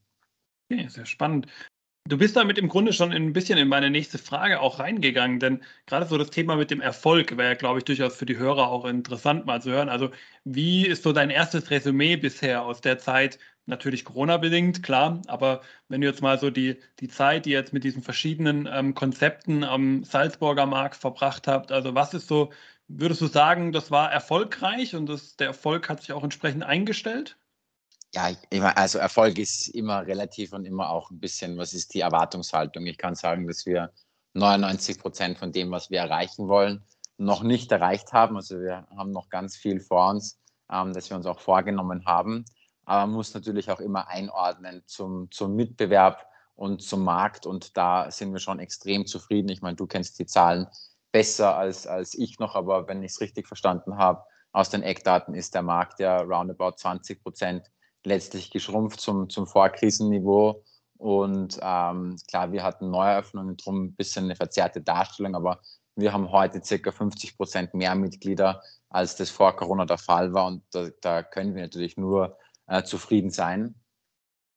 [0.70, 1.48] Okay, sehr spannend.
[2.09, 5.62] Du bist damit im Grunde schon ein bisschen in meine nächste Frage auch reingegangen, denn
[5.87, 8.85] gerade so das Thema mit dem Erfolg wäre, glaube ich, durchaus für die Hörer auch
[8.85, 9.88] interessant mal zu hören.
[9.88, 10.11] Also
[10.45, 13.38] wie ist so dein erstes Resümee bisher aus der Zeit?
[13.66, 17.73] Natürlich Corona-bedingt, klar, aber wenn du jetzt mal so die, die Zeit, die ihr jetzt
[17.73, 22.53] mit diesen verschiedenen ähm, Konzepten am Salzburger Markt verbracht habt, also was ist so,
[22.87, 27.37] würdest du sagen, das war erfolgreich und das, der Erfolg hat sich auch entsprechend eingestellt?
[28.16, 32.00] Ja, immer, also Erfolg ist immer relativ und immer auch ein bisschen, was ist die
[32.00, 32.87] Erwartungshaltung?
[32.87, 33.92] Ich kann sagen, dass wir
[34.33, 36.83] 99 Prozent von dem, was wir erreichen wollen,
[37.18, 38.37] noch nicht erreicht haben.
[38.37, 40.40] Also wir haben noch ganz viel vor uns,
[40.72, 42.46] ähm, das wir uns auch vorgenommen haben.
[42.87, 47.44] Aber man muss natürlich auch immer einordnen zum, zum Mitbewerb und zum Markt.
[47.44, 49.50] Und da sind wir schon extrem zufrieden.
[49.50, 50.68] Ich meine, du kennst die Zahlen
[51.12, 55.35] besser als, als ich noch, aber wenn ich es richtig verstanden habe, aus den Eckdaten
[55.35, 57.70] ist der Markt ja roundabout 20 Prozent
[58.07, 60.62] letztlich geschrumpft zum, zum Vorkrisenniveau.
[60.97, 65.61] Und ähm, klar, wir hatten Neueröffnungen, drum ein bisschen eine verzerrte Darstellung, aber
[65.97, 70.47] wir haben heute circa 50 Prozent mehr Mitglieder, als das vor Corona der Fall war.
[70.47, 73.75] Und da, da können wir natürlich nur äh, zufrieden sein.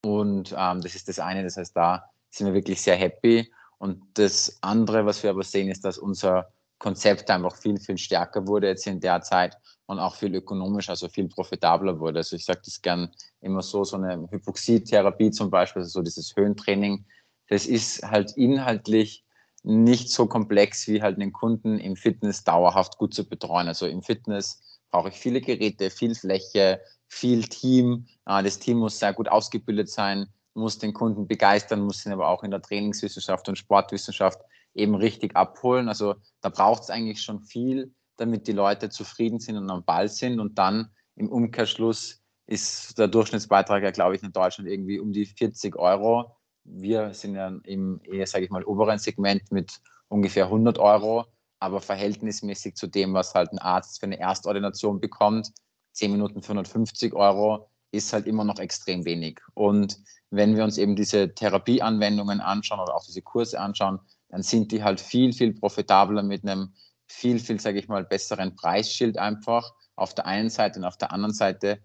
[0.05, 3.51] Und ähm, das ist das eine, das heißt, da sind wir wirklich sehr happy.
[3.79, 8.47] Und das andere, was wir aber sehen, ist, dass unser Konzept einfach viel, viel stärker
[8.47, 12.19] wurde jetzt in der Zeit und auch viel ökonomischer, also viel profitabler wurde.
[12.19, 13.11] Also ich sage das gern
[13.41, 17.05] immer so, so eine Hypoxie-Therapie zum Beispiel, also so dieses Höhentraining,
[17.49, 19.25] das ist halt inhaltlich
[19.63, 23.67] nicht so komplex wie halt einen Kunden im Fitness dauerhaft gut zu betreuen.
[23.67, 28.07] Also im Fitness brauche ich viele Geräte, viel Fläche, viel Team.
[28.25, 32.29] Äh, das Team muss sehr gut ausgebildet sein, muss den Kunden begeistern, muss ihn aber
[32.29, 34.39] auch in der Trainingswissenschaft und Sportwissenschaft
[34.79, 35.87] eben richtig abholen.
[35.87, 40.09] Also da braucht es eigentlich schon viel, damit die Leute zufrieden sind und am Ball
[40.09, 40.39] sind.
[40.39, 45.25] Und dann im Umkehrschluss ist der Durchschnittsbeitrag ja, glaube ich, in Deutschland irgendwie um die
[45.25, 46.35] 40 Euro.
[46.63, 51.25] Wir sind ja im eher, sage ich mal, oberen Segment mit ungefähr 100 Euro.
[51.59, 55.51] aber verhältnismäßig zu dem, was halt ein Arzt für eine Erstordination bekommt,
[55.93, 59.39] 10 Minuten für 150 Euro, ist halt immer noch extrem wenig.
[59.53, 64.71] Und wenn wir uns eben diese Therapieanwendungen anschauen oder auch diese Kurse anschauen, dann sind
[64.71, 66.73] die halt viel, viel profitabler mit einem
[67.07, 71.11] viel, viel, sage ich mal, besseren Preisschild einfach auf der einen Seite und auf der
[71.11, 71.79] anderen Seite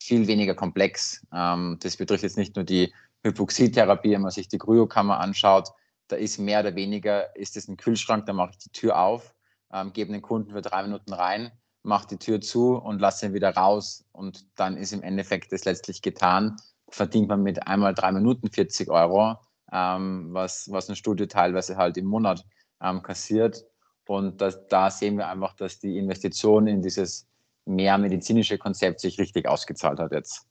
[0.00, 1.26] viel weniger komplex.
[1.34, 2.92] Ähm, das betrifft jetzt nicht nur die
[3.24, 5.70] Hypoxietherapie, wenn man sich die Kryokammer anschaut,
[6.08, 9.34] da ist mehr oder weniger, ist es ein Kühlschrank, da mache ich die Tür auf,
[9.72, 11.50] ähm, gebe den Kunden für drei Minuten rein,
[11.82, 15.64] mache die Tür zu und lasse ihn wieder raus und dann ist im Endeffekt das
[15.64, 16.56] letztlich getan.
[16.90, 19.36] Verdient man mit einmal drei Minuten 40 Euro,
[19.72, 22.44] ähm, was, was ein Studio teilweise halt im Monat
[22.82, 23.64] ähm, kassiert.
[24.06, 27.26] Und das, da sehen wir einfach, dass die Investition in dieses
[27.66, 30.46] mehr medizinische Konzept sich richtig ausgezahlt hat jetzt.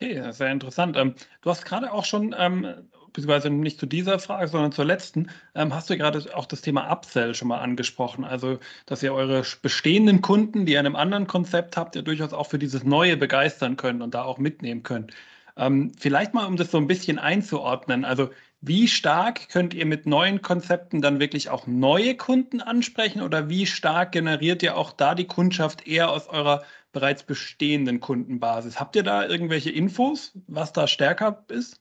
[0.00, 0.96] Okay, sehr interessant.
[0.96, 5.30] Ähm, du hast gerade auch schon, ähm, beziehungsweise nicht zu dieser Frage, sondern zur letzten,
[5.54, 8.24] ähm, hast du gerade auch das Thema Upsell schon mal angesprochen.
[8.24, 12.32] Also, dass ihr eure bestehenden Kunden, die ihr in einem anderen Konzept habt, ja durchaus
[12.32, 15.12] auch für dieses Neue begeistern könnt und da auch mitnehmen könnt.
[15.98, 18.06] Vielleicht mal, um das so ein bisschen einzuordnen.
[18.06, 18.30] Also,
[18.64, 23.66] wie stark könnt ihr mit neuen Konzepten dann wirklich auch neue Kunden ansprechen oder wie
[23.66, 28.78] stark generiert ihr auch da die Kundschaft eher aus eurer bereits bestehenden Kundenbasis?
[28.78, 31.80] Habt ihr da irgendwelche Infos, was da stärker ist?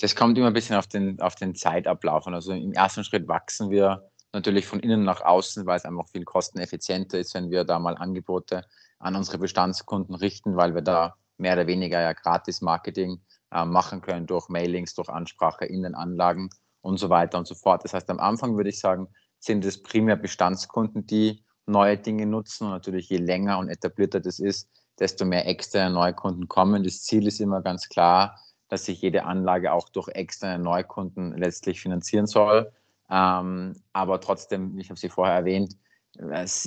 [0.00, 2.26] Das kommt immer ein bisschen auf den, auf den Zeitablauf.
[2.26, 6.24] Also im ersten Schritt wachsen wir natürlich von innen nach außen, weil es einfach viel
[6.24, 8.64] kosteneffizienter ist, wenn wir da mal Angebote
[8.98, 14.00] an unsere Bestandskunden richten, weil wir da mehr oder weniger ja gratis Marketing äh, machen
[14.00, 16.50] können durch Mailings, durch Ansprache in den Anlagen
[16.82, 17.84] und so weiter und so fort.
[17.84, 22.64] Das heißt, am Anfang würde ich sagen, sind es primär Bestandskunden, die neue Dinge nutzen
[22.64, 26.84] und natürlich je länger und etablierter das ist, desto mehr externe Neukunden kommen.
[26.84, 28.38] Das Ziel ist immer ganz klar,
[28.68, 32.72] dass sich jede Anlage auch durch externe Neukunden letztlich finanzieren soll.
[33.10, 35.76] Ähm, aber trotzdem, ich habe Sie vorher erwähnt,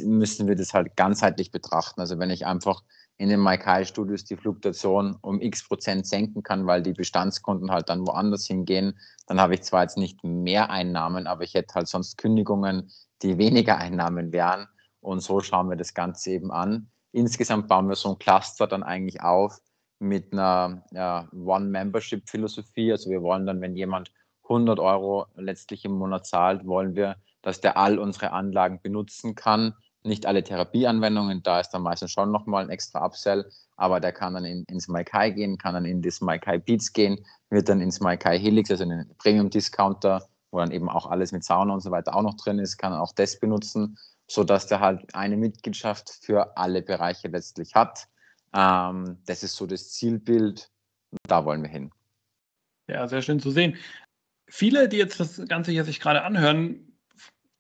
[0.04, 2.00] müssen wir das halt ganzheitlich betrachten.
[2.02, 2.84] Also wenn ich einfach
[3.20, 8.08] in den Maikai-Studios die Fluktuation um x Prozent senken kann, weil die Bestandskunden halt dann
[8.08, 12.18] woanders hingehen, dann habe ich zwar jetzt nicht mehr Einnahmen, aber ich hätte halt sonst
[12.18, 12.90] Kündigungen,
[13.22, 14.68] die weniger Einnahmen wären.
[15.02, 16.90] Und so schauen wir das Ganze eben an.
[17.12, 19.60] Insgesamt bauen wir so ein Cluster dann eigentlich auf
[20.00, 22.94] mit einer ja, One-Membership-Philosophie.
[22.94, 27.60] Also wir wollen dann, wenn jemand 100 Euro letztlich im Monat zahlt, wollen wir, dass
[27.60, 32.64] der all unsere Anlagen benutzen kann nicht alle Therapieanwendungen, da ist dann meistens schon nochmal
[32.64, 36.22] ein extra Upsell, aber der kann dann in, ins Maikai gehen, kann dann in das
[36.22, 40.72] Maikai Beats gehen, wird dann ins Maikai Helix, also in den Premium Discounter, wo dann
[40.72, 43.40] eben auch alles mit Sauna und so weiter auch noch drin ist, kann auch das
[43.40, 48.08] benutzen, sodass der halt eine Mitgliedschaft für alle Bereiche letztlich hat.
[48.54, 50.72] Ähm, das ist so das Zielbild
[51.28, 51.92] da wollen wir hin.
[52.88, 53.78] Ja, sehr schön zu sehen.
[54.48, 56.89] Viele, die jetzt das Ganze hier sich gerade anhören,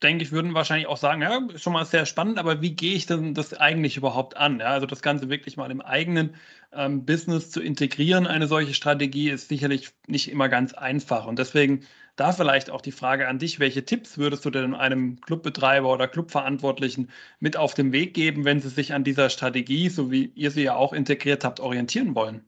[0.04, 3.06] denke ich, würden wahrscheinlich auch sagen, ja, schon mal sehr spannend, aber wie gehe ich
[3.06, 4.60] denn das eigentlich überhaupt an?
[4.60, 6.36] Ja, also das Ganze wirklich mal im eigenen
[6.72, 11.26] ähm, Business zu integrieren, eine solche Strategie ist sicherlich nicht immer ganz einfach.
[11.28, 11.86] Und deswegen
[12.16, 16.08] da vielleicht auch die Frage an dich, welche Tipps würdest du denn einem Clubbetreiber oder
[16.08, 17.10] Clubverantwortlichen
[17.40, 20.64] mit auf den Weg geben, wenn sie sich an dieser Strategie, so wie ihr sie
[20.64, 22.46] ja auch integriert habt, orientieren wollen?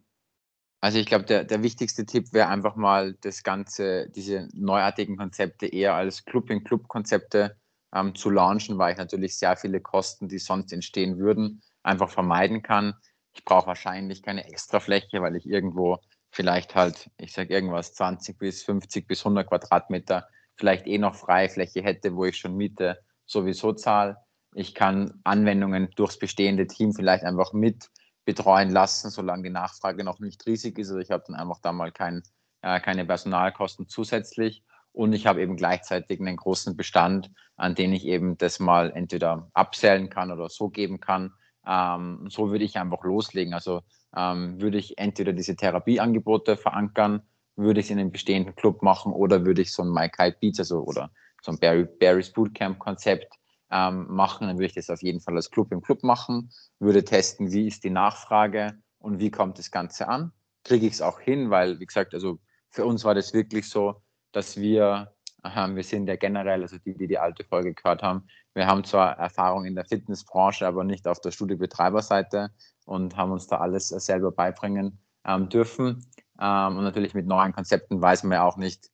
[0.82, 5.68] Also ich glaube, der, der wichtigste Tipp wäre einfach mal das Ganze, diese neuartigen Konzepte
[5.68, 7.56] eher als Club-in-Club-Konzepte
[7.94, 12.64] ähm, zu launchen, weil ich natürlich sehr viele Kosten, die sonst entstehen würden, einfach vermeiden
[12.64, 12.96] kann.
[13.34, 16.00] Ich brauche wahrscheinlich keine extra Fläche, weil ich irgendwo
[16.32, 21.84] vielleicht halt, ich sage irgendwas, 20 bis 50 bis 100 Quadratmeter vielleicht eh noch Freifläche
[21.84, 24.18] hätte, wo ich schon Miete sowieso zahle.
[24.56, 27.90] Ich kann Anwendungen durchs bestehende Team vielleicht einfach mit
[28.32, 30.88] betreuen lassen, solange die Nachfrage noch nicht riesig ist.
[30.88, 32.24] Also ich habe dann einfach da mal kein,
[32.62, 34.64] äh, keine Personalkosten zusätzlich
[34.94, 39.50] und ich habe eben gleichzeitig einen großen Bestand, an den ich eben das mal entweder
[39.54, 41.34] absellen kann oder so geben kann.
[41.68, 43.54] Ähm, so würde ich einfach loslegen.
[43.54, 43.82] Also
[44.16, 47.24] ähm, würde ich entweder diese Therapieangebote verankern,
[47.58, 50.38] würde ich es in einem bestehenden Club machen oder würde ich so ein My Kite
[50.40, 53.41] Beats, also oder so ein Barry, Barry's Bootcamp Konzept
[53.72, 57.04] ähm, machen, dann würde ich das auf jeden Fall als Club im Club machen, würde
[57.04, 60.32] testen, wie ist die Nachfrage und wie kommt das Ganze an.
[60.64, 64.02] Kriege ich es auch hin, weil, wie gesagt, also für uns war das wirklich so,
[64.32, 68.28] dass wir, äh, wir sind ja generell, also die, die die alte Folge gehört haben,
[68.54, 72.52] wir haben zwar Erfahrung in der Fitnessbranche, aber nicht auf der Studiobetreiberseite
[72.86, 76.06] und haben uns da alles selber beibringen ähm, dürfen.
[76.40, 78.90] Ähm, und natürlich mit neuen Konzepten weiß man ja auch nicht,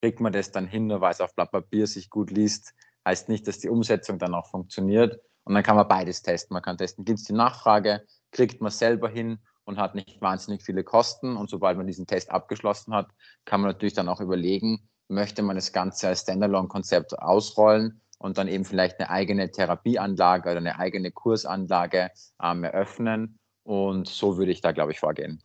[0.00, 2.74] kriegt man das dann hin, nur weil es auf Blatt Papier sich gut liest,
[3.08, 5.20] heißt nicht, dass die Umsetzung dann auch funktioniert.
[5.44, 6.54] Und dann kann man beides testen.
[6.54, 10.62] Man kann testen, gibt es die Nachfrage, kriegt man selber hin und hat nicht wahnsinnig
[10.62, 11.36] viele Kosten.
[11.36, 13.08] Und sobald man diesen Test abgeschlossen hat,
[13.46, 18.48] kann man natürlich dann auch überlegen, möchte man das Ganze als Standalone-Konzept ausrollen und dann
[18.48, 22.10] eben vielleicht eine eigene Therapieanlage oder eine eigene Kursanlage
[22.42, 23.38] ähm, eröffnen.
[23.62, 25.42] Und so würde ich da, glaube ich, vorgehen.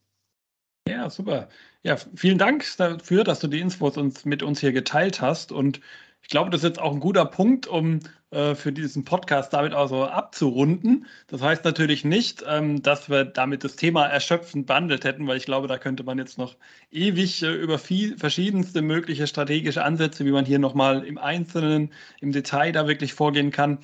[0.88, 1.48] Ja, super.
[1.84, 5.54] Ja, vielen Dank dafür, dass du die Infos uns, mit uns hier geteilt hast.
[5.54, 5.80] Und
[6.24, 8.00] ich glaube, das ist jetzt auch ein guter Punkt, um
[8.32, 11.06] äh, für diesen Podcast damit also abzurunden.
[11.28, 15.46] Das heißt natürlich nicht, ähm, dass wir damit das Thema erschöpfend behandelt hätten, weil ich
[15.46, 16.56] glaube, da könnte man jetzt noch
[16.92, 22.32] ewig äh, über viel, verschiedenste mögliche strategische Ansätze, wie man hier nochmal im Einzelnen, im
[22.32, 23.80] Detail da wirklich vorgehen kann,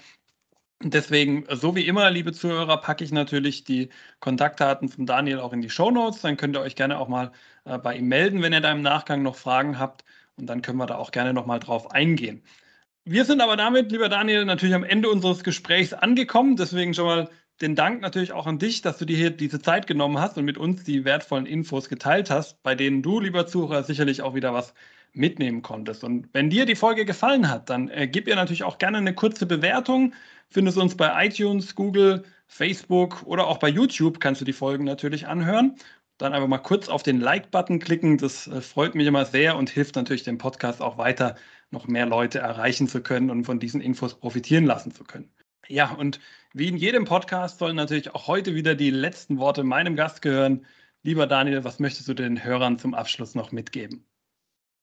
[0.81, 3.89] Deswegen, so wie immer, liebe Zuhörer, packe ich natürlich die
[4.21, 6.21] Kontaktdaten von Daniel auch in die Show Notes.
[6.21, 7.33] Dann könnt ihr euch gerne auch mal
[7.65, 10.05] äh, bei ihm melden, wenn ihr da im Nachgang noch Fragen habt.
[10.39, 12.43] Und dann können wir da auch gerne nochmal drauf eingehen.
[13.05, 16.55] Wir sind aber damit, lieber Daniel, natürlich am Ende unseres Gesprächs angekommen.
[16.55, 17.29] Deswegen schon mal
[17.61, 20.45] den Dank natürlich auch an dich, dass du dir hier diese Zeit genommen hast und
[20.45, 24.53] mit uns die wertvollen Infos geteilt hast, bei denen du, lieber Zuhörer, sicherlich auch wieder
[24.53, 24.73] was
[25.11, 26.03] mitnehmen konntest.
[26.03, 29.15] Und wenn dir die Folge gefallen hat, dann äh, gib ihr natürlich auch gerne eine
[29.15, 30.13] kurze Bewertung.
[30.49, 35.27] Findest uns bei iTunes, Google, Facebook oder auch bei YouTube kannst du die Folgen natürlich
[35.27, 35.75] anhören
[36.19, 38.17] dann einfach mal kurz auf den Like-Button klicken.
[38.17, 41.35] Das äh, freut mich immer sehr und hilft natürlich dem Podcast auch weiter,
[41.71, 45.31] noch mehr Leute erreichen zu können und von diesen Infos profitieren lassen zu können.
[45.67, 46.19] Ja, und
[46.53, 50.65] wie in jedem Podcast sollen natürlich auch heute wieder die letzten Worte meinem Gast gehören.
[51.03, 54.05] Lieber Daniel, was möchtest du den Hörern zum Abschluss noch mitgeben?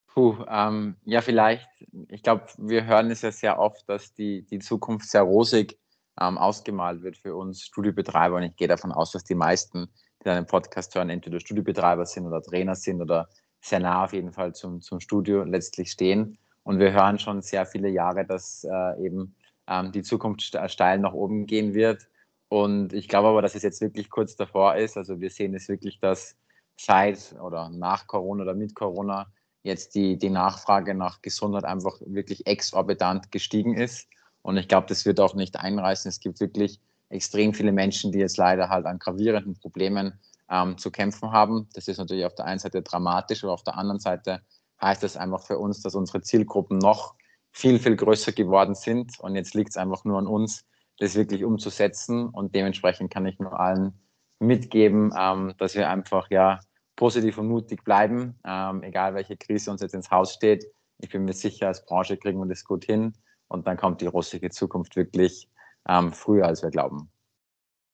[0.06, 1.68] Puh, ähm, ja, vielleicht,
[2.08, 5.78] ich glaube, wir hören es ja sehr oft, dass die, die Zukunft sehr rosig
[6.18, 9.88] ähm, ausgemalt wird für uns Studiobetreiber und ich gehe davon aus, dass die meisten
[10.24, 13.28] die einen Podcast hören, entweder Studiobetreiber sind oder Trainer sind oder
[13.60, 16.38] sehr nah auf jeden Fall zum, zum Studio letztlich stehen.
[16.62, 19.34] Und wir hören schon sehr viele Jahre, dass äh, eben
[19.68, 22.08] ähm, die Zukunft steil nach oben gehen wird.
[22.48, 24.96] Und ich glaube aber, dass es jetzt wirklich kurz davor ist.
[24.96, 26.36] Also wir sehen es wirklich, dass
[26.76, 29.26] seit oder nach Corona oder mit Corona
[29.62, 34.08] jetzt die, die Nachfrage nach Gesundheit einfach wirklich exorbitant gestiegen ist.
[34.42, 36.08] Und ich glaube, das wird auch nicht einreißen.
[36.08, 40.18] Es gibt wirklich extrem viele Menschen, die jetzt leider halt an gravierenden Problemen
[40.50, 41.68] ähm, zu kämpfen haben.
[41.74, 44.42] Das ist natürlich auf der einen Seite dramatisch, aber auf der anderen Seite
[44.80, 47.14] heißt das einfach für uns, dass unsere Zielgruppen noch
[47.52, 49.18] viel, viel größer geworden sind.
[49.20, 50.64] Und jetzt liegt es einfach nur an uns,
[50.98, 52.28] das wirklich umzusetzen.
[52.28, 53.98] Und dementsprechend kann ich nur allen
[54.38, 56.60] mitgeben, ähm, dass wir einfach ja
[56.96, 60.64] positiv und mutig bleiben, ähm, egal welche Krise uns jetzt ins Haus steht.
[60.98, 63.14] Ich bin mir sicher, als Branche kriegen wir das gut hin.
[63.48, 65.48] Und dann kommt die rostige Zukunft wirklich
[65.88, 67.10] ähm, früher, als wir glauben.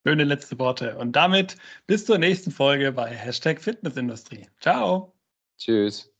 [0.07, 0.99] Schöne letzte Worte.
[0.99, 4.49] Und damit bis zur nächsten Folge bei Hashtag Fitnessindustrie.
[4.61, 5.15] Ciao.
[5.59, 6.11] Tschüss.